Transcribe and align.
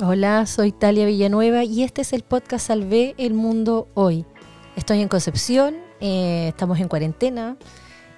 Hola, 0.00 0.46
soy 0.46 0.70
Talia 0.70 1.06
Villanueva 1.06 1.64
y 1.64 1.82
este 1.82 2.02
es 2.02 2.12
el 2.12 2.22
podcast 2.22 2.68
Salvé 2.68 3.16
el 3.18 3.34
Mundo 3.34 3.88
Hoy. 3.94 4.24
Estoy 4.76 5.00
en 5.00 5.08
Concepción, 5.08 5.74
eh, 6.00 6.46
estamos 6.50 6.78
en 6.78 6.86
cuarentena 6.86 7.56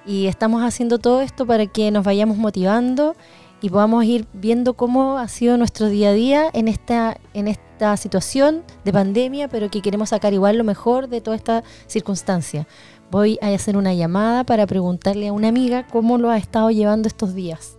y 0.05 0.27
estamos 0.27 0.63
haciendo 0.63 0.99
todo 0.99 1.23
esto 1.23 1.47
para 1.47 1.65
que 1.65 1.91
nos 1.91 2.05
vayamos 2.05 2.37
motivando 2.37 3.17
y 3.63 3.71
podamos 3.71 4.05
ir 4.05 4.27
viendo 4.35 4.75
cómo 4.75 5.17
ha 5.17 5.27
sido 5.29 5.57
nuestro 5.57 5.89
día 5.89 6.11
a 6.11 6.13
día 6.13 6.51
en 6.53 6.69
esta, 6.69 7.19
en 7.33 7.49
esta 7.49 7.97
situación 7.97 8.63
de 8.85 8.93
pandemia, 8.93 9.49
pero 9.49 9.71
que 9.71 9.81
queremos 9.81 10.11
sacar 10.11 10.35
igual 10.35 10.59
lo 10.59 10.65
mejor 10.65 11.09
de 11.09 11.23
toda 11.23 11.35
esta 11.35 11.65
circunstancia. 11.87 12.69
Voy 13.11 13.39
a 13.41 13.47
hacer 13.55 13.79
una 13.79 13.95
llamada 13.95 14.45
para 14.45 14.67
preguntarle 14.67 15.29
a 15.29 15.33
una 15.33 15.49
amiga 15.49 15.87
cómo 15.87 16.19
lo 16.19 16.29
ha 16.29 16.37
estado 16.37 16.71
llevando 16.71 17.09
estos 17.09 17.35
días. 17.35 17.79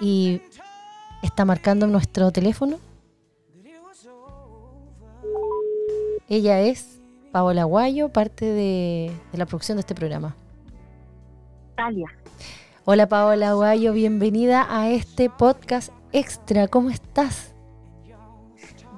Y 0.00 0.42
está 1.22 1.44
marcando 1.44 1.86
nuestro 1.86 2.30
teléfono. 2.30 2.78
Ella 6.28 6.60
es 6.60 7.00
Paola 7.32 7.64
Guayo, 7.64 8.10
parte 8.10 8.44
de, 8.44 9.12
la 9.32 9.46
producción 9.46 9.76
de 9.76 9.80
este 9.80 9.94
programa. 9.94 10.34
Talia. 11.76 12.08
Hola 12.84 13.08
Paola 13.08 13.52
Guayo, 13.52 13.92
bienvenida 13.92 14.66
a 14.68 14.90
este 14.90 15.30
podcast 15.30 15.92
extra. 16.12 16.68
¿Cómo 16.68 16.90
estás? 16.90 17.54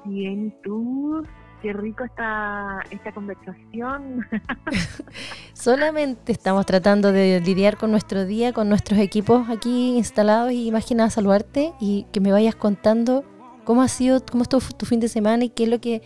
Bien, 0.05 0.47
¿y 0.47 0.63
tú? 0.63 1.25
Qué 1.63 1.73
rico 1.73 2.05
esta, 2.05 2.81
esta 2.91 3.13
conversación. 3.13 4.27
Solamente 5.61 6.33
estamos 6.33 6.65
tratando 6.65 7.13
de 7.13 7.39
lidiar 7.39 7.77
con 7.77 7.91
nuestro 7.91 8.25
día, 8.25 8.55
con 8.55 8.71
nuestros 8.71 8.99
equipos 8.99 9.51
aquí 9.51 9.95
instalados 9.95 10.53
y 10.53 10.67
imagina 10.67 11.11
saludarte 11.11 11.75
y 11.79 12.07
que 12.13 12.21
me 12.21 12.33
vayas 12.33 12.55
contando 12.55 13.27
cómo 13.65 13.83
ha 13.83 13.89
sido, 13.89 14.25
cómo 14.25 14.45
estuvo 14.45 14.63
tu 14.75 14.87
fin 14.87 15.01
de 15.01 15.09
semana 15.09 15.45
y 15.45 15.51
qué 15.51 15.65
es 15.65 15.69
lo 15.69 15.79
que 15.79 16.01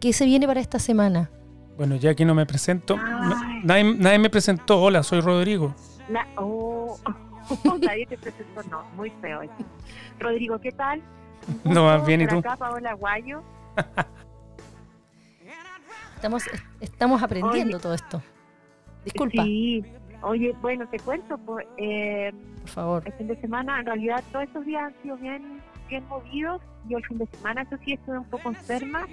qué 0.00 0.12
se 0.12 0.26
viene 0.26 0.46
para 0.46 0.60
esta 0.60 0.78
semana. 0.78 1.30
Bueno, 1.78 1.96
ya 1.96 2.14
que 2.14 2.26
no 2.26 2.34
me 2.34 2.44
presento, 2.44 2.98
nadie, 3.64 4.18
me 4.18 4.28
presentó. 4.28 4.82
Hola, 4.82 5.02
soy 5.02 5.22
Rodrigo. 5.22 5.74
oh, 6.36 6.98
nadie 7.80 8.04
te 8.04 8.18
presentó, 8.18 8.62
no, 8.64 8.84
muy 8.96 9.10
feo. 9.22 9.40
Rodrigo, 10.18 10.58
¿qué 10.58 10.72
tal? 10.72 11.02
No, 11.64 11.86
más 11.86 12.04
bien, 12.06 12.20
¿y 12.20 12.26
tú? 12.26 12.36
Acá, 12.40 12.54
Paola 12.54 12.92
Guayo. 12.92 13.42
Estamos, 16.16 16.42
estamos 16.80 17.22
aprendiendo 17.22 17.78
todo 17.78 17.94
esto. 17.94 18.20
Disculpa. 19.04 19.42
Sí, 19.42 19.84
oye, 20.22 20.54
bueno, 20.60 20.88
te 20.88 20.98
cuento, 20.98 21.38
por, 21.38 21.66
eh, 21.76 22.32
por 22.60 22.68
favor. 22.68 23.02
El 23.06 23.12
fin 23.14 23.28
de 23.28 23.40
semana, 23.40 23.80
en 23.80 23.86
realidad, 23.86 24.22
todos 24.32 24.46
estos 24.46 24.64
días 24.66 24.82
han 24.82 25.02
sido 25.02 25.16
bien, 25.16 25.60
bien 25.88 26.06
movidos. 26.08 26.60
Yo 26.88 26.98
el 26.98 27.04
fin 27.04 27.18
de 27.18 27.26
semana, 27.26 27.62
eso 27.62 27.76
sí, 27.84 27.92
estuve 27.92 28.18
un 28.18 28.28
poco 28.28 28.48
enferma. 28.48 29.06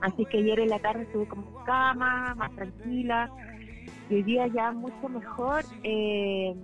Así 0.00 0.24
que 0.26 0.38
ayer 0.38 0.60
en 0.60 0.68
la 0.68 0.78
tarde 0.78 1.02
estuve 1.02 1.26
como 1.26 1.46
en 1.60 1.64
cama, 1.64 2.34
más 2.34 2.54
tranquila. 2.54 3.30
Y 4.10 4.14
hoy 4.14 4.22
día 4.22 4.46
ya 4.48 4.72
mucho 4.72 5.08
mejor. 5.08 5.64
Eh, 5.82 6.54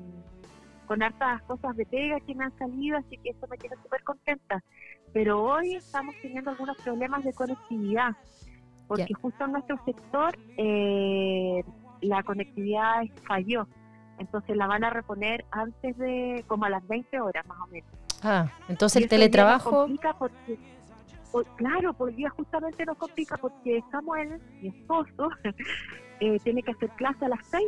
con 0.87 1.05
hartas 1.05 1.41
cosas 1.43 1.77
de 1.77 1.87
pega 1.87 2.19
que 2.19 2.35
me 2.35 2.43
han 2.43 2.59
salido, 2.59 2.99
así 2.99 3.17
que 3.19 3.31
eso 3.31 3.47
me 3.49 3.57
tiene 3.59 3.77
súper 3.81 4.03
contenta. 4.03 4.61
Pero 5.13 5.41
hoy 5.41 5.77
estamos 5.77 6.17
teniendo 6.21 6.51
algunos 6.51 6.77
problemas 6.79 7.23
de 7.23 7.33
conectividad 7.33 8.17
porque 8.91 9.15
justo 9.15 9.45
en 9.45 9.53
nuestro 9.53 9.79
sector 9.85 10.37
eh, 10.57 11.63
la 12.01 12.23
conectividad 12.23 13.03
falló. 13.27 13.67
Entonces 14.19 14.57
la 14.57 14.67
van 14.67 14.85
a 14.85 14.91
reponer 14.91 15.45
antes 15.51 15.97
de, 15.97 16.45
como 16.47 16.67
a 16.67 16.71
las 16.71 16.87
20 16.87 17.21
horas 17.21 17.47
más 17.47 17.59
o 17.61 17.67
menos. 17.69 17.91
Ah, 18.23 18.49
entonces 18.69 19.03
el 19.03 19.09
teletrabajo... 19.09 19.87
Porque, 20.19 20.59
claro, 21.57 21.95
por 21.95 22.15
día 22.15 22.29
justamente 22.31 22.85
nos 22.85 22.99
complica 22.99 23.37
porque 23.37 23.83
Samuel, 23.91 24.41
mi 24.61 24.69
esposo, 24.69 25.31
eh, 26.21 26.39
tiene 26.43 26.63
que 26.63 26.73
hacer 26.73 26.91
clase 26.91 27.25
a 27.25 27.29
las 27.29 27.47
6. 27.47 27.65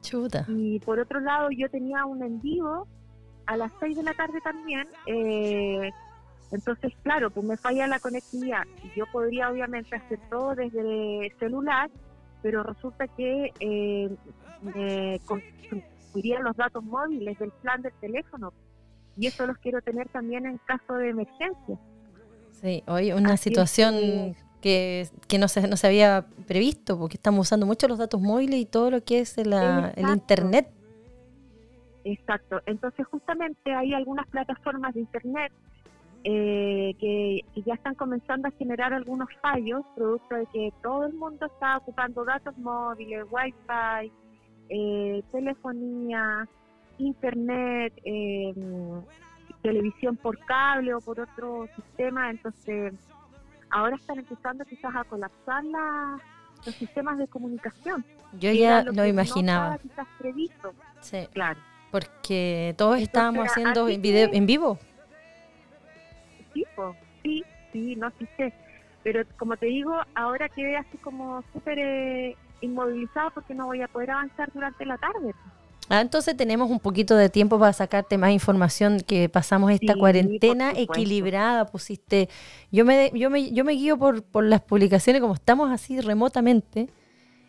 Chuta. 0.00 0.46
Y 0.48 0.80
por 0.80 0.98
otro 0.98 1.20
lado 1.20 1.50
yo 1.50 1.68
tenía 1.68 2.04
un 2.04 2.22
en 2.22 2.40
vivo 2.40 2.86
a 3.46 3.56
las 3.56 3.72
6 3.80 3.96
de 3.96 4.02
la 4.04 4.14
tarde 4.14 4.40
también, 4.40 4.88
eh, 5.06 5.90
entonces, 6.52 6.92
claro, 7.02 7.30
pues 7.30 7.44
me 7.46 7.56
falla 7.56 7.86
la 7.86 7.98
conectividad. 7.98 8.64
Yo 8.94 9.06
podría 9.10 9.50
obviamente 9.50 9.96
hacer 9.96 10.20
todo 10.28 10.54
desde 10.54 11.26
el 11.26 11.38
celular, 11.38 11.90
pero 12.42 12.62
resulta 12.62 13.06
que 13.08 13.52
eh, 13.60 15.20
consumirían 15.24 16.44
los 16.44 16.56
datos 16.56 16.82
móviles 16.82 17.38
del 17.38 17.50
plan 17.50 17.80
del 17.82 17.92
teléfono. 18.00 18.52
Y 19.16 19.26
eso 19.26 19.46
los 19.46 19.58
quiero 19.58 19.80
tener 19.82 20.08
también 20.08 20.46
en 20.46 20.58
caso 20.58 20.94
de 20.94 21.10
emergencia. 21.10 21.78
Sí, 22.60 22.82
hoy 22.86 23.12
una 23.12 23.36
situación 23.36 24.34
que, 24.60 25.08
que, 25.28 25.38
no, 25.38 25.48
se, 25.48 25.66
no 25.66 25.76
se 25.76 25.86
había 25.86 26.26
previsto, 26.46 26.98
porque 26.98 27.16
estamos 27.16 27.46
usando 27.46 27.66
mucho 27.66 27.88
los 27.88 27.98
datos 27.98 28.20
móviles 28.20 28.60
y 28.60 28.66
todo 28.66 28.90
lo 28.90 29.04
que 29.04 29.20
es 29.20 29.36
el 29.36 29.54
Internet. 29.96 30.68
Exacto. 32.04 32.60
Entonces, 32.66 33.06
justamente 33.06 33.72
hay 33.72 33.94
algunas 33.94 34.26
plataformas 34.28 34.94
de 34.94 35.00
Internet 35.00 35.52
eh, 36.24 36.94
que, 37.00 37.40
ya 37.66 37.74
están 37.74 37.94
comenzando 37.94 38.46
a 38.46 38.52
generar 38.52 38.92
algunos 38.92 39.28
fallos, 39.40 39.82
producto 39.96 40.36
de 40.36 40.46
que 40.46 40.72
todo 40.82 41.06
el 41.06 41.14
mundo 41.14 41.46
está 41.46 41.78
ocupando 41.78 42.24
datos 42.24 42.56
móviles, 42.58 43.24
wifi, 43.30 44.12
eh, 44.68 45.22
telefonía, 45.32 46.48
internet, 46.98 47.92
eh, 48.04 48.54
televisión 49.62 50.16
por 50.16 50.38
cable 50.46 50.94
o 50.94 51.00
por 51.00 51.20
otro 51.20 51.66
sistema, 51.74 52.30
entonces 52.30 52.94
ahora 53.70 53.96
están 53.96 54.18
empezando 54.18 54.64
quizás 54.64 54.94
a 54.94 55.04
colapsar 55.04 55.64
los 56.64 56.74
sistemas 56.76 57.18
de 57.18 57.26
comunicación. 57.26 58.04
Yo 58.38 58.52
ya 58.52 58.84
lo, 58.84 59.04
imaginaba. 59.06 59.78
quizás 59.78 60.06
previsto. 60.18 60.72
Sí, 61.00 61.26
claro. 61.32 61.58
Porque 61.90 62.74
todos 62.78 63.00
estábamos 63.00 63.48
haciendo 63.48 63.88
en, 63.88 64.00
video, 64.00 64.30
en 64.32 64.46
vivo 64.46 64.78
sí, 67.22 67.44
sí, 67.72 67.96
no, 67.96 68.10
sé. 68.36 68.52
Pero 69.02 69.24
como 69.36 69.56
te 69.56 69.66
digo, 69.66 69.94
ahora 70.14 70.48
quedé 70.48 70.76
así 70.76 70.96
como 70.98 71.42
súper 71.52 71.78
eh, 71.78 72.36
inmovilizada 72.60 73.30
porque 73.30 73.54
no 73.54 73.66
voy 73.66 73.82
a 73.82 73.88
poder 73.88 74.12
avanzar 74.12 74.50
durante 74.52 74.86
la 74.86 74.96
tarde. 74.98 75.34
Ah, 75.88 76.00
entonces 76.00 76.36
tenemos 76.36 76.70
un 76.70 76.78
poquito 76.78 77.16
de 77.16 77.28
tiempo 77.28 77.58
para 77.58 77.72
sacarte 77.72 78.16
más 78.16 78.30
información 78.30 79.00
que 79.00 79.28
pasamos 79.28 79.72
esta 79.72 79.94
cuarentena 79.94 80.72
equilibrada, 80.74 81.66
pusiste. 81.66 82.28
Yo 82.70 82.84
me, 82.84 83.10
yo 83.14 83.28
me, 83.28 83.52
yo 83.52 83.64
me 83.64 83.72
guío 83.72 83.98
por, 83.98 84.22
por 84.22 84.44
las 84.44 84.62
publicaciones 84.62 85.20
como 85.20 85.34
estamos 85.34 85.70
así 85.70 86.00
remotamente. 86.00 86.88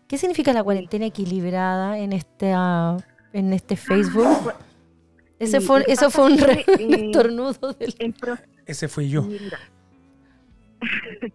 ¿Qué 0.08 0.18
significa 0.18 0.52
la 0.52 0.64
cuarentena 0.64 1.06
equilibrada 1.06 1.98
en 1.98 2.12
este 2.12 2.52
en 2.52 3.54
este 3.54 3.76
Facebook? 3.76 4.54
Ese 5.40 5.62
fue, 5.62 5.84
eso 5.88 6.10
fue 6.10 6.26
un, 6.26 6.40
estornudo 6.94 7.74
del... 7.74 7.96
Ese 8.66 8.88
fui 8.88 9.09
yo. 9.09 9.24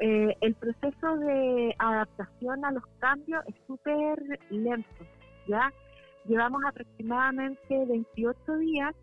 Eh, 0.00 0.36
el 0.42 0.54
proceso 0.54 1.16
de 1.16 1.74
adaptación 1.76 2.64
a 2.64 2.70
los 2.70 2.86
cambios 3.00 3.44
es 3.48 3.54
súper 3.66 4.38
lento, 4.48 5.04
¿ya? 5.48 5.72
Llevamos 6.28 6.62
aproximadamente 6.64 7.84
28 7.84 8.58
días 8.58 8.94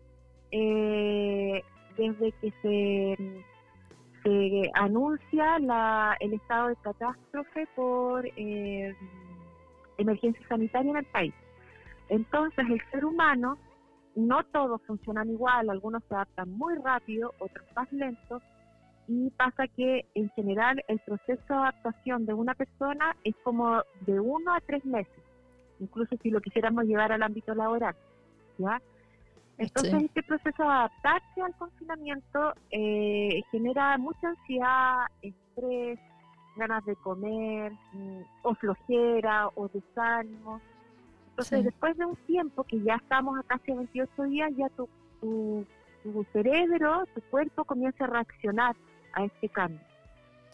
eh, 0.52 1.62
desde 1.98 2.32
que 2.40 2.50
se, 2.62 3.18
se 4.22 4.70
anuncia 4.72 5.58
la, 5.58 6.16
el 6.20 6.32
estado 6.32 6.68
de 6.68 6.76
catástrofe 6.76 7.68
por 7.76 8.26
eh, 8.34 8.96
emergencia 9.98 10.48
sanitaria 10.48 10.92
en 10.92 10.96
el 10.96 11.06
país. 11.06 11.34
Entonces, 12.08 12.64
el 12.70 12.80
ser 12.90 13.04
humano 13.04 13.58
no 14.16 14.42
todos 14.44 14.80
funcionan 14.86 15.30
igual, 15.30 15.70
algunos 15.70 16.02
se 16.08 16.14
adaptan 16.14 16.50
muy 16.50 16.74
rápido, 16.76 17.32
otros 17.38 17.66
más 17.76 17.92
lentos, 17.92 18.42
y 19.08 19.30
pasa 19.30 19.68
que 19.68 20.04
en 20.14 20.30
general 20.30 20.82
el 20.88 20.98
proceso 21.00 21.44
de 21.48 21.54
adaptación 21.54 22.26
de 22.26 22.34
una 22.34 22.54
persona 22.54 23.14
es 23.22 23.36
como 23.44 23.82
de 24.00 24.18
uno 24.18 24.52
a 24.52 24.60
tres 24.60 24.84
meses, 24.84 25.22
incluso 25.78 26.16
si 26.22 26.30
lo 26.30 26.40
quisiéramos 26.40 26.84
llevar 26.84 27.12
al 27.12 27.22
ámbito 27.22 27.54
laboral, 27.54 27.94
¿ya? 28.58 28.80
Entonces 29.58 30.02
este 30.02 30.22
proceso 30.22 30.62
de 30.62 30.68
adaptarse 30.68 31.40
al 31.40 31.54
confinamiento 31.56 32.52
eh, 32.70 33.42
genera 33.50 33.96
mucha 33.96 34.28
ansiedad, 34.28 35.06
estrés, 35.22 35.98
ganas 36.56 36.84
de 36.84 36.96
comer, 36.96 37.72
mm, 37.92 38.20
o 38.42 38.54
flojera, 38.54 39.48
o 39.54 39.68
desánimo, 39.68 40.60
entonces, 41.36 41.64
después 41.64 41.94
de 41.98 42.06
un 42.06 42.16
tiempo 42.26 42.64
que 42.64 42.80
ya 42.80 42.94
estamos 42.94 43.38
a 43.38 43.42
casi 43.42 43.70
28 43.70 44.22
días, 44.22 44.50
ya 44.56 44.70
tu, 44.70 44.88
tu, 45.20 45.66
cerebro, 46.32 47.04
tu 47.14 47.20
cuerpo 47.30 47.64
comienza 47.64 48.04
a 48.04 48.06
reaccionar 48.06 48.74
a 49.12 49.24
este 49.24 49.50
cambio. 49.50 49.80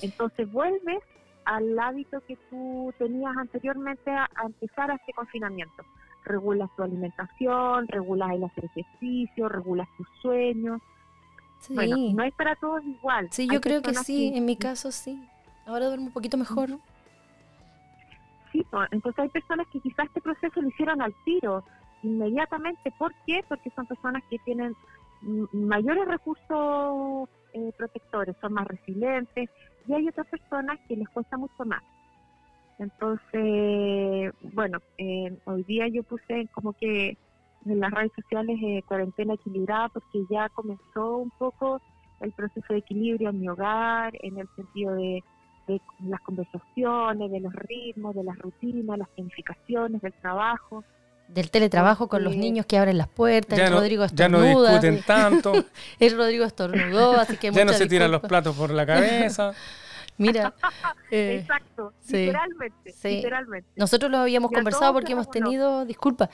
Entonces, 0.01 0.51
vuelves 0.51 0.99
al 1.45 1.79
hábito 1.79 2.21
que 2.27 2.37
tú 2.51 2.93
tenías 2.99 3.37
anteriormente 3.37 4.11
a, 4.11 4.29
empezar 4.45 4.91
a 4.91 4.97
este 4.97 5.13
confinamiento. 5.13 5.85
Regulas 6.25 6.69
tu 6.75 6.83
alimentación, 6.83 7.87
regulas 7.87 8.33
el 8.33 8.43
hacer 8.43 8.65
ejercicio, 8.65 9.49
regulas 9.49 9.87
tus 9.97 10.09
sueños. 10.21 10.83
Bueno, 11.69 11.97
no 11.97 12.25
es 12.25 12.35
para 12.35 12.57
todos 12.57 12.83
igual. 12.85 13.29
Sí, 13.31 13.49
yo 13.49 13.61
creo 13.61 13.83
que 13.83 13.95
sí, 13.95 14.33
en 14.35 14.45
mi 14.47 14.57
caso 14.57 14.91
sí. 14.91 15.23
Ahora 15.65 15.87
duermo 15.87 16.07
un 16.07 16.13
poquito 16.13 16.37
mejor. 16.37 16.71
Entonces 18.91 19.19
hay 19.19 19.29
personas 19.29 19.67
que 19.69 19.81
quizás 19.81 20.07
este 20.07 20.21
proceso 20.21 20.61
lo 20.61 20.69
hicieron 20.69 21.01
al 21.03 21.15
tiro, 21.25 21.65
inmediatamente. 22.03 22.93
¿Por 22.99 23.13
qué? 23.27 23.45
Porque 23.49 23.71
son 23.71 23.87
personas 23.87 24.23
que 24.29 24.39
tienen 24.45 24.75
mayores 25.53 26.07
recursos 26.07 27.29
eh, 27.53 27.73
protectores, 27.77 28.37
son 28.41 28.55
más 28.55 28.67
resilientes, 28.67 29.51
y 29.87 29.95
hay 29.95 30.09
otras 30.09 30.27
personas 30.27 30.79
que 30.89 30.97
les 30.97 31.09
cuesta 31.09 31.37
mucho 31.37 31.65
más. 31.65 31.83
Entonces, 32.79 34.33
bueno, 34.55 34.79
eh, 34.99 35.37
hoy 35.45 35.63
día 35.65 35.87
yo 35.89 36.03
puse 36.03 36.49
como 36.53 36.73
que 36.73 37.17
en 37.65 37.81
las 37.81 37.93
redes 37.93 38.13
sociales 38.17 38.59
eh, 38.63 38.83
cuarentena 38.87 39.35
equilibrada 39.35 39.89
porque 39.91 40.25
ya 40.29 40.49
comenzó 40.49 41.19
un 41.19 41.31
poco 41.39 41.81
el 42.21 42.33
proceso 42.33 42.73
de 42.73 42.81
equilibrio 42.81 43.31
en 43.31 43.41
mi 43.41 43.49
hogar, 43.49 44.13
en 44.23 44.39
el 44.39 44.49
sentido 44.57 44.95
de, 44.95 45.23
las 45.67 46.21
conversaciones, 46.21 47.31
de 47.31 47.41
los 47.41 47.53
ritmos, 47.53 48.15
de 48.15 48.25
las 48.25 48.39
rutinas, 48.39 48.99
las 48.99 49.09
planificaciones, 49.09 50.01
del 50.03 50.13
trabajo. 50.15 50.85
Del 51.29 51.51
teletrabajo 51.51 52.09
con 52.09 52.25
los 52.25 52.37
niños 52.37 52.67
que 52.67 52.77
abren 52.77 52.99
las 52.99 53.09
puertas, 53.09 53.57
ya 53.57 53.67
el 53.67 53.71
no, 53.71 53.79
Rodrigo 53.79 54.05
Ya 54.13 54.29
no 54.29 54.43
discuten 54.43 55.03
tanto. 55.03 55.53
el 55.99 56.17
Rodrigo 56.17 56.45
estornudó, 56.45 57.19
así 57.19 57.37
que 57.37 57.51
Ya 57.53 57.65
no 57.65 57.73
se 57.73 57.87
tiran 57.87 58.11
los 58.11 58.21
platos 58.23 58.55
por 58.57 58.71
la 58.71 58.85
cabeza. 58.85 59.53
Mira. 60.19 60.55
Eh, 61.11 61.39
Exacto, 61.41 61.93
literalmente, 62.07 62.95
literalmente. 63.03 63.69
Nosotros 63.77 64.11
lo 64.11 64.19
habíamos 64.19 64.51
conversado 64.51 64.93
porque 64.93 65.13
hemos 65.13 65.31
tenido, 65.31 65.85
disculpa, 65.85 66.31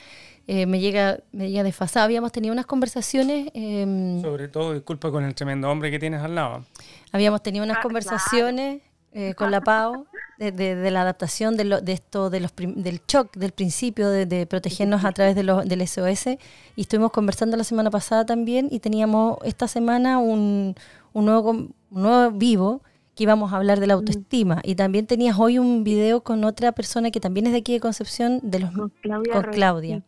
eh, 0.47 0.65
me 0.65 0.79
llega 0.79 1.19
me 1.31 1.49
llega 1.49 1.63
desfasada, 1.63 2.05
habíamos 2.05 2.31
tenido 2.31 2.53
unas 2.53 2.65
conversaciones. 2.65 3.49
Em, 3.53 4.21
Sobre 4.21 4.47
todo, 4.47 4.73
disculpa 4.73 5.11
con 5.11 5.23
el 5.23 5.33
tremendo 5.33 5.69
hombre 5.69 5.91
que 5.91 5.99
tienes 5.99 6.21
al 6.21 6.35
lado. 6.35 6.65
Habíamos 7.11 7.41
tenido 7.41 7.65
unas 7.65 7.77
ah, 7.77 7.81
conversaciones 7.81 8.81
eh, 9.11 9.33
con 9.33 9.51
la 9.51 9.61
PAO 9.61 10.05
de, 10.37 10.91
la 10.91 11.01
adaptación 11.01 11.57
de, 11.57 11.65
lo, 11.65 11.81
de 11.81 11.93
esto, 11.93 12.29
de 12.29 12.39
los 12.39 12.55
del 12.55 13.01
shock 13.07 13.35
del 13.35 13.51
principio 13.51 14.09
de, 14.09 14.45
protegernos 14.45 15.03
a 15.03 15.11
través 15.11 15.35
de 15.35 15.43
del 15.43 15.87
SOS 15.87 16.37
y 16.75 16.81
estuvimos 16.81 17.11
conversando 17.11 17.57
la 17.57 17.63
semana 17.63 17.89
pasada 17.89 18.25
también 18.25 18.67
y 18.71 18.79
teníamos 18.79 19.37
esta 19.43 19.67
semana 19.67 20.19
un, 20.19 20.75
un 21.13 21.25
nuevo, 21.25 21.51
un 21.51 21.73
nuevo 21.89 22.31
vivo 22.31 22.81
que 23.15 23.23
íbamos 23.23 23.51
a 23.51 23.57
hablar 23.57 23.81
de 23.81 23.87
la 23.87 23.95
mm. 23.95 23.99
autoestima. 23.99 24.61
Y 24.63 24.75
también 24.75 25.05
tenías 25.05 25.37
hoy 25.37 25.59
un 25.59 25.83
video 25.83 26.21
con 26.21 26.45
otra 26.45 26.71
persona 26.71 27.11
que 27.11 27.19
también 27.19 27.47
es 27.47 27.51
de 27.51 27.59
aquí 27.59 27.73
de 27.73 27.81
Concepción, 27.81 28.39
de 28.43 28.59
los 28.59 28.71
con 28.71 28.91
Claudia. 29.51 30.01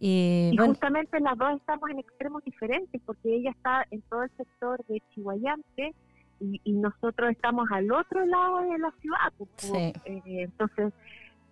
Y, 0.00 0.56
justamente 0.58 1.20
las 1.20 1.36
dos 1.36 1.56
estamos 1.56 1.90
en 1.90 1.98
extremos 1.98 2.42
diferentes, 2.44 3.00
porque 3.04 3.36
ella 3.36 3.50
está 3.50 3.86
en 3.90 4.00
todo 4.02 4.22
el 4.22 4.30
sector 4.36 4.84
de 4.86 5.02
Chihuayante 5.10 5.94
y, 6.40 6.72
nosotros 6.72 7.30
estamos 7.30 7.68
al 7.70 7.90
otro 7.90 8.24
lado 8.26 8.60
de 8.62 8.78
la 8.78 8.90
ciudad. 9.00 9.32
Pues, 9.38 9.50
pues, 9.70 9.92
eh, 10.04 10.22
entonces, 10.24 10.92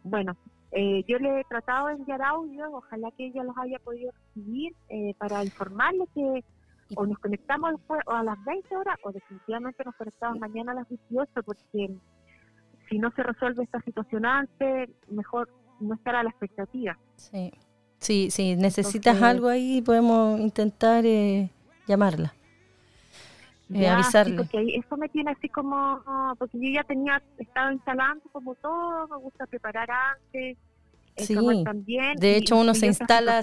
bueno, 0.05 0.37
eh, 0.73 1.05
yo 1.07 1.19
le 1.19 1.41
he 1.41 1.45
tratado 1.45 1.89
de 1.89 1.95
enviar 1.95 2.23
audio, 2.23 2.71
ojalá 2.73 3.11
que 3.13 3.27
ella 3.27 3.45
los 3.45 3.57
haya 3.59 3.79
podido 3.79 4.11
recibir 4.13 4.75
eh, 4.89 5.15
para 5.19 5.45
informarle 5.45 6.07
que 6.15 6.45
o 6.95 7.07
nos 7.07 7.19
conectamos 7.19 7.73
después, 7.73 8.01
o 8.07 8.13
a 8.13 8.23
las 8.23 8.43
20 8.45 8.77
horas 8.77 8.99
o 9.03 9.13
definitivamente 9.13 9.83
nos 9.85 9.95
conectamos 9.97 10.39
mañana 10.39 10.73
a 10.73 10.75
las 10.77 10.89
18 10.89 11.43
porque 11.45 11.95
si 12.89 12.99
no 12.99 13.11
se 13.13 13.23
resuelve 13.23 13.65
esta 13.65 13.81
situación 13.81 14.27
antes, 14.27 14.91
mejor 15.09 15.49
no 15.81 15.95
estar 15.95 16.15
a 16.15 16.23
la 16.23 16.31
expectativa. 16.31 16.99
Sí, 17.17 17.53
sí, 17.99 18.31
sí, 18.31 18.57
necesitas 18.57 19.21
algo 19.23 19.49
ahí, 19.49 19.83
podemos 19.83 20.39
intentar 20.41 21.05
eh, 21.07 21.51
llamarla. 21.87 22.35
Eh, 23.75 23.89
avisarle. 23.89 24.37
porque 24.37 24.77
eso 24.77 24.97
me 24.97 25.09
tiene 25.09 25.31
así 25.31 25.49
como, 25.49 26.03
porque 26.39 26.59
yo 26.61 26.69
ya 26.75 26.85
tenía, 26.85 27.23
estaba 27.39 27.73
instalando 27.73 28.25
como 28.33 28.55
todo, 28.57 29.09
me 29.09 29.17
gusta 29.17 29.47
preparar 29.47 29.89
antes, 29.91 30.59
Sí, 31.17 31.37
de 32.17 32.37
hecho 32.37 32.57
uno 32.57 32.75
se 32.75 32.87
instala, 32.87 33.43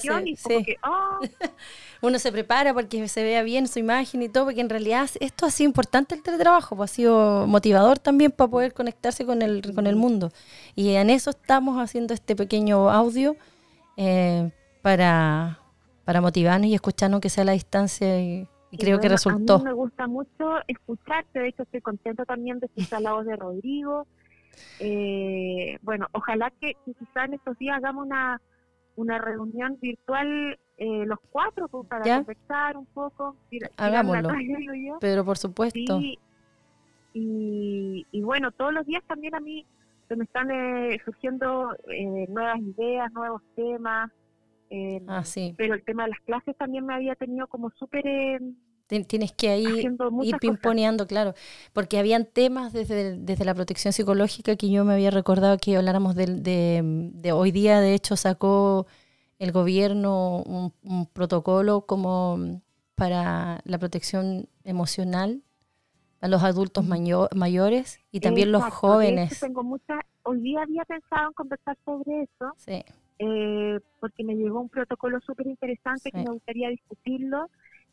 ¡oh! 0.84 1.20
uno 2.02 2.18
se 2.18 2.32
prepara 2.32 2.74
porque 2.74 3.08
se 3.08 3.24
vea 3.24 3.44
bien 3.44 3.68
su 3.68 3.78
imagen 3.78 4.24
y 4.24 4.30
todo, 4.30 4.46
porque 4.46 4.62
en 4.62 4.70
realidad 4.70 5.08
esto 5.20 5.46
ha 5.46 5.52
sido 5.52 5.68
importante 5.68 6.16
el 6.16 6.24
teletrabajo, 6.24 6.76
pues 6.76 6.92
ha 6.92 6.94
sido 6.96 7.48
motivador 7.48 8.00
también 8.00 8.32
para 8.32 8.50
poder 8.50 8.74
conectarse 8.74 9.24
con 9.24 9.44
el, 9.44 9.74
con 9.76 9.86
el 9.86 9.96
mundo. 9.96 10.32
Y 10.76 10.90
en 10.94 11.12
eso 11.12 11.30
estamos 11.30 11.78
haciendo 11.80 12.16
este 12.16 12.36
pequeño 12.36 12.90
audio 12.90 13.36
eh, 13.98 14.50
para, 14.82 15.60
para 16.06 16.22
motivarnos 16.22 16.68
y 16.70 16.74
escucharnos 16.74 17.22
que 17.22 17.30
sea 17.30 17.44
a 17.44 17.46
la 17.46 17.52
distancia 17.52 18.20
y, 18.20 18.48
creo 18.78 19.00
que 19.00 19.10
resultó. 19.10 19.56
A 19.56 19.58
mí 19.60 19.64
me 19.66 19.74
gusta 19.74 20.08
mucho 20.08 20.58
escucharte, 20.68 21.40
de 21.40 21.48
hecho 21.50 21.64
estoy 21.64 21.82
contento 21.82 22.26
también 22.26 22.60
de 22.60 22.68
escuchar 22.68 23.02
la 23.02 23.14
voz 23.14 23.26
de 23.26 23.36
Rodrigo, 23.36 24.08
eh, 24.80 25.78
bueno, 25.82 26.08
ojalá 26.12 26.52
que, 26.60 26.76
quizá 26.86 27.26
en 27.26 27.36
estos 27.36 27.58
días 27.58 27.78
hagamos 27.78 28.06
una, 28.06 28.42
una 28.96 29.18
reunión 29.18 29.78
virtual 29.82 30.58
eh, 30.78 31.06
los 31.06 31.20
cuatro 31.30 31.68
pues, 31.68 31.88
para 31.88 32.04
conversar 32.04 32.78
un 32.78 32.86
poco. 32.88 33.36
Hagámoslo. 33.78 34.30
pero 35.02 35.26
por 35.26 35.38
supuesto. 35.38 36.00
y, 37.14 38.06
y, 38.12 38.22
bueno, 38.22 38.52
todos 38.52 38.74
los 38.74 38.86
días 38.86 39.04
también 39.08 39.36
a 39.36 39.40
mí 39.40 39.66
se 40.08 40.16
me 40.16 40.24
están 40.24 40.50
eh, 40.52 41.00
surgiendo 41.04 41.76
eh, 41.90 42.26
nuevas 42.30 42.60
ideas, 42.60 43.12
nuevos 43.14 43.42
temas. 43.56 44.10
Ah, 45.08 45.24
sí. 45.24 45.54
Pero 45.58 45.74
el 45.74 45.84
tema 45.84 46.04
de 46.04 46.10
las 46.10 46.20
clases 46.22 46.56
también 46.58 46.86
me 46.86 46.94
había 46.94 47.16
tenido 47.16 47.48
como 47.48 47.70
súper 47.72 48.06
Tienes 48.90 49.32
que 49.34 49.50
ahí 49.50 49.88
ir 50.24 50.38
pimponeando, 50.40 51.06
claro, 51.06 51.36
porque 51.74 52.00
habían 52.00 52.26
temas 52.26 52.74
desde, 52.74 53.18
desde 53.18 53.46
la 53.46 53.54
protección 53.54 53.94
psicológica 53.94 54.56
que 54.56 54.72
yo 54.72 54.84
me 54.84 54.94
había 54.94 55.12
recordado 55.12 55.60
que 55.60 55.78
habláramos 55.78 56.16
de, 56.16 56.82
de, 57.14 57.32
hoy 57.32 57.52
día, 57.52 57.82
de 57.82 57.94
hecho 57.94 58.16
sacó 58.16 58.88
el 59.38 59.52
gobierno 59.52 60.42
un, 60.42 61.06
protocolo 61.14 61.82
como 61.82 62.62
para 62.96 63.62
la 63.64 63.78
protección 63.78 64.50
emocional 64.64 65.44
a 66.20 66.28
los 66.28 66.42
adultos 66.42 66.84
mayores 66.84 68.00
y 68.12 68.22
también 68.22 68.52
los 68.52 68.64
jóvenes. 68.74 69.40
Tengo 69.40 69.62
mucha, 69.64 70.00
hoy 70.24 70.42
día 70.42 70.64
había 70.64 70.84
pensado 70.86 71.28
en 71.28 71.34
conversar 71.34 71.78
sobre 71.86 72.24
eso, 72.24 72.54
sí. 72.58 72.84
Eh, 73.20 73.80
porque 74.00 74.24
me 74.24 74.36
llegó 74.36 74.62
un 74.62 74.70
protocolo 74.70 75.20
súper 75.22 75.48
interesante 75.48 76.12
que 76.12 76.18
me 76.18 76.32
gustaría 76.32 76.70
discutirlo 76.70 77.50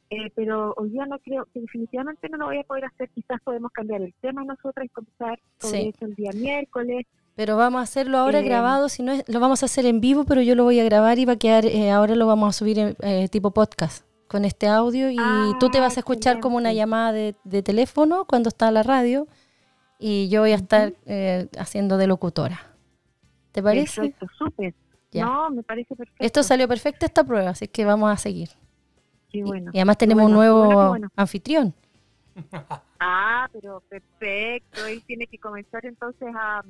eh, 0.08 0.30
pero 0.36 0.72
hoy 0.76 0.90
día 0.90 1.04
no 1.06 1.18
creo 1.18 1.48
que 1.52 1.60
definitivamente 1.60 2.28
no 2.28 2.36
lo 2.36 2.46
voy 2.46 2.58
a 2.58 2.62
poder 2.62 2.84
hacer. 2.84 3.10
Quizás 3.10 3.40
podemos 3.42 3.72
cambiar 3.72 4.02
el 4.02 4.14
tema 4.20 4.44
nosotras 4.44 4.86
y 4.86 4.88
comenzar 4.90 5.38
sobre 5.58 5.92
el 6.00 6.14
día 6.14 6.30
miércoles. 6.32 7.06
Pero 7.34 7.56
vamos 7.56 7.80
a 7.80 7.82
hacerlo 7.82 8.18
ahora 8.18 8.40
eh, 8.40 8.44
grabado, 8.44 8.88
si 8.88 9.02
no 9.02 9.12
lo 9.26 9.40
vamos 9.40 9.62
a 9.62 9.66
hacer 9.66 9.84
en 9.84 10.00
vivo, 10.00 10.24
pero 10.24 10.42
yo 10.42 10.54
lo 10.54 10.64
voy 10.64 10.78
a 10.80 10.84
grabar 10.84 11.18
y 11.18 11.24
va 11.24 11.34
a 11.34 11.38
quedar, 11.38 11.66
eh, 11.66 11.90
ahora 11.90 12.14
lo 12.14 12.26
vamos 12.26 12.48
a 12.48 12.58
subir 12.58 12.78
en 12.78 13.28
tipo 13.28 13.50
podcast 13.50 14.06
con 14.26 14.44
este 14.44 14.68
audio 14.68 15.10
y 15.10 15.18
tú 15.60 15.68
te 15.68 15.78
vas 15.78 15.96
a 15.96 16.00
escuchar 16.00 16.40
como 16.40 16.56
una 16.56 16.72
llamada 16.72 17.12
de, 17.12 17.62
teléfono 17.62 18.24
cuando 18.24 18.48
está 18.48 18.70
la 18.70 18.82
radio 18.82 19.28
y 19.98 20.28
yo 20.30 20.40
voy 20.40 20.52
a 20.52 20.56
estar 20.56 20.94
haciendo 21.58 21.98
de 21.98 22.06
locutora. 22.06 22.74
¿Te 23.52 23.62
parece? 23.62 24.00
Perfecto, 24.00 24.26
súper. 24.38 24.74
No, 25.24 25.50
me 25.50 25.62
parece 25.62 25.94
perfecto. 25.94 26.24
Esto 26.24 26.42
salió 26.42 26.68
perfecto 26.68 27.06
esta 27.06 27.24
prueba, 27.24 27.50
así 27.50 27.68
que 27.68 27.84
vamos 27.84 28.12
a 28.12 28.16
seguir. 28.16 28.50
Y 29.32 29.78
además 29.78 29.98
tenemos 29.98 30.26
un 30.26 30.32
nuevo 30.32 30.96
anfitrión. 31.14 31.74
Ah, 32.98 33.48
pero 33.52 33.82
perfecto. 33.88 34.86
Él 34.86 35.02
tiene 35.06 35.26
que 35.26 35.38
comenzar 35.38 35.84
entonces 35.84 36.28
a, 36.34 36.62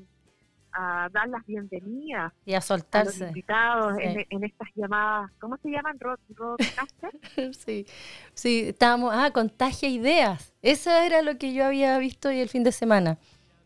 dar 1.10 1.28
las 1.28 1.44
bienvenidas. 1.46 2.32
Y 2.44 2.54
a 2.54 2.60
soltarse. 2.60 3.16
A 3.16 3.20
los 3.20 3.28
invitados 3.28 3.94
en, 3.98 4.44
estas 4.44 4.68
llamadas. 4.74 5.30
¿Cómo 5.40 5.56
se 5.58 5.70
llaman? 5.70 5.98
¿Rock, 5.98 6.20
sí, 7.52 7.86
sí, 8.34 8.64
estábamos. 8.68 9.12
Ah, 9.14 9.30
contagia 9.32 9.88
ideas. 9.88 10.52
Eso 10.62 10.90
era 10.90 11.22
lo 11.22 11.38
que 11.38 11.54
yo 11.54 11.64
había 11.64 11.96
visto 11.98 12.28
hoy 12.28 12.40
el 12.40 12.48
fin 12.48 12.64
de 12.64 12.72
semana. 12.72 13.18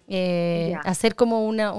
Eh, 0.07 0.77
hacer 0.85 1.15
como 1.15 1.47
una, 1.47 1.73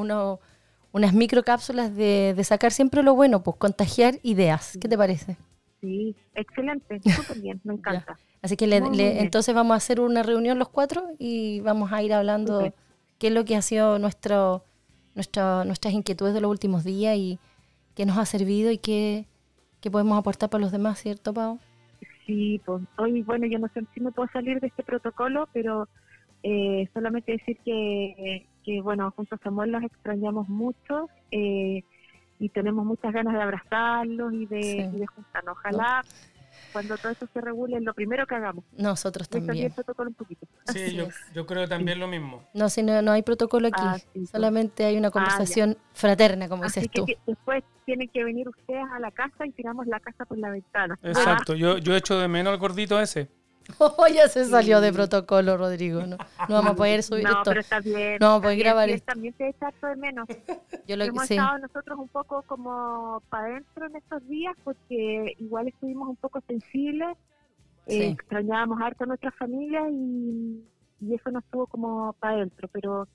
unas 0.91 1.13
microcápsulas 1.13 1.95
de, 1.95 2.33
de 2.36 2.43
sacar 2.43 2.71
siempre 2.71 3.03
lo 3.03 3.15
bueno, 3.15 3.43
pues 3.43 3.57
contagiar 3.57 4.15
ideas. 4.24 4.77
¿Qué 4.81 4.88
te 4.88 4.98
parece? 4.98 5.38
Sí, 5.81 6.15
excelente, 6.36 7.01
súper 7.15 7.41
bien, 7.41 7.62
me 7.63 7.74
encanta. 7.74 8.17
Así 8.41 8.55
que 8.57 8.65
entonces 9.19 9.53
vamos 9.53 9.74
a 9.74 9.77
hacer 9.77 10.00
una 10.00 10.24
reunión 10.24 10.57
los 10.57 10.69
cuatro 10.69 11.03
y 11.19 11.60
vamos 11.62 11.91
a 11.91 12.01
ir 12.01 12.13
hablando 12.13 12.74
qué 13.19 13.27
es 13.27 13.33
lo 13.33 13.45
que 13.45 13.55
ha 13.55 13.62
sido 13.62 14.00
nuestro, 14.00 14.63
nuestra, 15.13 15.63
nuestras 15.63 15.93
inquietudes 15.93 16.33
de 16.33 16.41
los 16.41 16.50
últimos 16.50 16.83
días 16.83 17.15
y 17.17 17.39
qué 17.93 18.05
nos 18.05 18.17
ha 18.17 18.25
servido 18.25 18.71
y 18.71 18.79
qué, 18.79 19.25
podemos 19.91 20.17
aportar 20.17 20.50
para 20.50 20.62
los 20.62 20.71
demás, 20.71 21.00
¿cierto, 21.00 21.33
Pau? 21.33 21.60
Sí, 22.25 22.60
pues 22.65 22.81
hoy, 22.98 23.21
bueno, 23.21 23.45
yo 23.45 23.60
no 23.60 23.67
sé 23.74 23.81
si 23.93 24.00
me 24.00 24.12
puedo 24.12 24.27
salir 24.33 24.60
de 24.60 24.67
este 24.67 24.83
protocolo, 24.83 25.48
pero 25.53 25.88
eh, 26.43 26.89
solamente 26.93 27.33
decir 27.33 27.57
que, 27.63 28.48
que, 28.63 28.81
bueno, 28.81 29.12
junto 29.15 29.36
a 29.36 29.39
Samuel 29.39 29.71
los 29.71 29.83
extrañamos 29.83 30.48
mucho. 30.50 31.10
Eh, 31.31 31.83
y 32.41 32.50
tenemos 32.50 32.83
muchas 32.83 33.13
ganas 33.13 33.36
de 33.36 33.41
abrazarlos 33.41 34.33
y 34.33 34.48
de, 34.48 35.05
juntarnos. 35.13 35.57
Ojalá 35.57 36.01
cuando 36.74 36.98
todo 36.98 37.12
eso 37.12 37.27
se 37.33 37.41
regule, 37.41 37.77
es 37.77 37.83
lo 37.83 37.93
primero 37.93 38.25
que 38.25 38.33
hagamos. 38.33 38.65
Nosotros 38.77 39.29
también. 39.29 39.71
un 39.75 40.13
poquito. 40.13 40.48
Sí, 40.65 40.83
Así 40.86 40.95
yo, 40.95 41.07
yo 41.33 41.45
creo 41.45 41.67
también 41.67 42.00
lo 42.00 42.07
mismo. 42.07 42.48
No, 42.53 42.69
si 42.69 42.81
no, 42.81 43.01
no 43.01 43.12
hay 43.12 43.21
protocolo 43.21 43.67
aquí. 43.67 43.81
Ah, 43.83 43.98
sí, 44.13 44.25
Solamente 44.25 44.86
hay 44.86 44.98
una 44.98 45.10
ya. 45.10 45.12
conversación 45.12 45.77
fraterna, 45.93 46.50
como 46.50 46.63
Así 46.63 46.79
dices 46.79 46.91
que 46.91 47.01
tú. 47.01 47.05
que 47.05 47.17
después 47.27 47.63
tienen 47.86 48.07
que 48.10 48.24
venir 48.24 48.48
ustedes 48.50 48.86
a 48.91 49.00
la 49.00 49.12
casa 49.12 49.45
y 49.45 49.51
tiramos 49.51 49.86
la 49.86 50.00
casa 50.00 50.25
por 50.25 50.38
la 50.38 50.50
ventana. 50.50 50.98
Exacto, 51.03 51.53
yo, 51.53 51.77
yo 51.77 51.95
echo 51.95 52.17
de 52.19 52.27
menos 52.27 52.53
al 52.53 52.60
gordito 52.60 53.00
ese. 53.00 53.29
Oh, 53.77 54.06
ya 54.13 54.27
se 54.27 54.46
salió 54.46 54.82
de 54.82 54.91
protocolo, 54.91 55.58
Rodrigo. 55.58 56.01
No, 56.01 56.18
no 56.18 56.56
vamos 56.56 56.72
a 56.72 56.75
poder 56.75 57.03
subir 57.03 57.24
no, 57.24 57.30
esto. 57.32 57.44
pero 57.46 57.60
está 57.62 57.80
bien. 57.80 58.18
No 58.20 58.27
vamos 58.27 58.39
a 58.39 58.44
poder 58.44 58.58
grabar 58.60 58.89
esto. 58.89 59.06
También 59.06 59.34
se 59.38 59.50
echa 59.50 59.72
de 59.82 59.96
menos. 59.96 60.27
Yo 60.88 60.98
lo 60.98 61.03
Hemos 61.03 61.27
sí. 61.27 61.36
estado 61.36 61.58
nosotros 61.60 62.00
un 62.00 62.08
poco 62.10 62.41
como 62.44 63.22
para 63.30 63.48
adentro 63.48 63.86
en 63.86 63.96
estos 63.96 64.27
días 64.27 64.56
porque 64.63 65.36
igual 65.39 65.68
estuvimos 65.68 66.10
un 66.10 66.15
poco 66.18 66.41
sensibles, 66.48 67.18
eh, 67.88 67.91
Sí. 67.98 68.03
extrañábamos 68.03 68.80
harto 68.82 69.03
a 69.06 69.08
nuestras 69.08 69.34
familias 69.36 69.84
y, 69.91 70.63
y 71.01 71.15
eso 71.15 71.32
nos 71.32 71.44
estuvo 71.44 71.65
como 71.68 72.13
para 72.13 72.36
adentro, 72.36 72.68
pero 72.72 73.08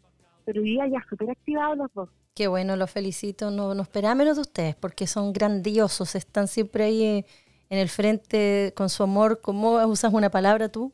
pero 0.45 0.61
hoy 0.63 0.71
día 0.71 0.87
ya 0.87 1.05
súper 1.11 1.31
activados 1.31 1.77
los 1.77 1.93
dos. 1.93 2.09
Qué 2.35 2.47
bueno, 2.47 2.77
los 2.77 2.89
felicito. 2.91 3.51
No, 3.51 3.75
no 3.75 3.83
esperaba 3.83 4.15
menos 4.15 4.37
de 4.37 4.43
ustedes 4.43 4.77
porque 4.77 5.07
son 5.09 5.33
grandiosos. 5.33 6.15
Están 6.15 6.47
siempre 6.47 6.85
ahí 6.85 7.03
eh, 7.05 7.27
en 7.71 7.79
el 7.79 7.89
frente 7.89 8.73
con 8.77 8.89
su 8.89 9.03
amor. 9.03 9.41
¿Cómo 9.43 9.75
usas 9.87 10.13
una 10.13 10.31
palabra 10.31 10.69
tú? 10.69 10.93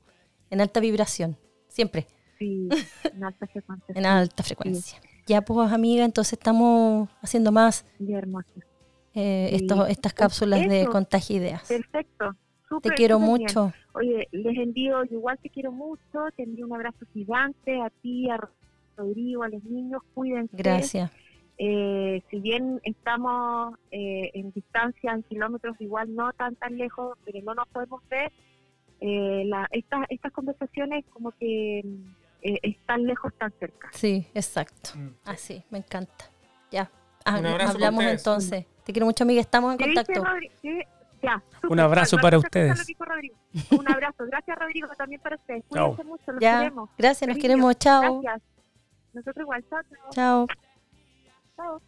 En 0.51 0.61
alta 0.61 0.81
vibración. 0.81 1.37
Siempre. 1.69 2.07
Sí, 2.39 2.69
en 3.15 3.25
alta 3.25 3.47
frecuencia. 3.47 3.95
En 3.95 4.07
alta 4.07 4.43
frecuencia. 4.43 5.01
Ya, 5.27 5.43
pues, 5.43 5.73
amiga, 5.73 6.05
entonces 6.05 6.33
estamos 6.35 7.09
haciendo 7.21 7.53
más 7.53 7.85
eh, 9.15 9.49
Sí. 9.51 9.57
estos- 9.57 9.89
estas 9.89 10.13
cápsulas 10.15 10.67
de 10.69 10.87
contagio 10.87 11.37
ideas. 11.37 11.63
Perfecto. 11.69 12.33
Te 12.33 12.69
súper, 12.69 12.95
quiero 12.95 13.19
bien. 13.19 13.31
mucho. 13.31 13.73
Oye, 13.95 14.27
les 14.33 14.57
envío, 14.57 15.05
igual 15.05 15.39
te 15.43 15.51
quiero 15.51 15.71
mucho, 15.71 16.19
te 16.37 16.43
envío 16.45 16.67
un 16.67 16.73
abrazo 16.75 17.05
gigante 17.13 17.81
a 17.83 17.91
ti, 18.03 18.31
a 18.31 18.39
Rodrigo, 18.97 19.43
a 19.43 19.49
los 19.49 19.63
niños, 19.65 20.03
cuídense. 20.15 20.57
Gracias. 20.57 21.11
Eh, 21.59 22.23
si 22.31 22.41
bien 22.41 22.81
estamos 22.85 23.75
eh, 23.91 24.31
en 24.35 24.53
distancia, 24.53 25.13
en 25.13 25.23
kilómetros, 25.25 25.77
igual 25.81 26.15
no 26.15 26.33
tan 26.33 26.57
tan 26.57 26.77
lejos, 26.77 27.17
pero 27.25 27.41
no 27.43 27.55
nos 27.55 27.69
podemos 27.69 28.03
ver, 28.09 28.33
eh, 29.01 29.45
la, 29.47 29.69
estas 29.71 30.07
estas 30.09 30.33
conversaciones 30.33 31.05
como 31.13 31.33
que 31.33 31.83
mm, 31.85 32.15
eh, 32.43 32.59
están 32.63 33.05
lejos, 33.05 33.33
tan 33.35 33.53
cerca. 33.61 33.91
Sí, 33.93 34.27
exacto. 34.35 34.91
Mm. 34.97 35.09
Así, 35.25 35.63
me 35.71 35.79
encanta. 35.79 36.25
Ya. 36.71 36.91
Ah, 37.25 37.39
para 37.41 37.69
hablamos 37.69 38.05
entonces. 38.05 38.67
Te 38.85 38.93
quiero 38.93 39.07
mucho, 39.07 39.25
amiga. 39.25 39.41
Estamos 39.41 39.73
en 39.73 39.79
¿Qué 39.79 39.89
dice 39.91 40.05
contacto. 40.05 40.31
Ya, 41.23 41.41
Un 41.69 41.79
abrazo 41.79 42.19
para 42.19 42.37
ustedes. 42.37 42.85
Un 43.71 43.89
abrazo. 43.89 44.25
Gracias, 44.27 44.59
Rodrigo, 44.59 44.89
también 44.99 45.21
para 45.21 45.37
ustedes. 45.37 45.63
Cuídense 45.69 46.03
mucho, 46.03 46.33
los 46.33 46.41
Ya. 46.41 46.59
queremos. 46.59 46.91
Gracias, 46.99 47.29
nos 47.29 47.39
queremos. 47.39 47.79
Chao. 47.79 48.21
Gracias. 48.21 48.49
Nosotros 49.13 49.43
igual. 49.45 49.65
Chao, 49.69 49.81
chao. 50.11 50.47
Chao. 51.63 51.79
Chao. 51.79 51.83